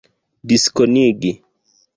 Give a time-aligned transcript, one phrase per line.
[0.47, 1.31] diskonigi